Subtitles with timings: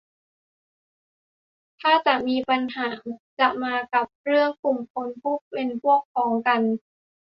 [1.79, 2.89] ถ้าจะมีปัญหา
[3.39, 6.61] จะมากับเรื่องกลุ่มคนผู้เป็นพวกพ้องกัน